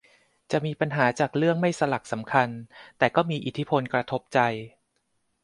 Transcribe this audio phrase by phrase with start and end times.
[0.51, 2.49] จะมีปัญหาจากเรื่องไม่สลักสำคัญ
[2.97, 4.39] แต่ก็มีอิทธิพลกระทบใจ